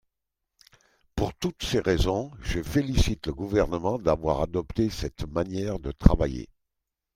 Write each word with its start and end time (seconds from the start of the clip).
Pour 1.15 1.31
toutes 1.35 1.61
ces 1.61 1.79
raisons, 1.79 2.31
je 2.39 2.63
félicite 2.63 3.27
le 3.27 3.35
Gouvernement 3.35 3.99
d’avoir 3.99 4.41
adopté 4.41 4.89
cette 4.89 5.27
manière 5.27 5.77
de 5.77 5.91
travailler. 5.91 6.49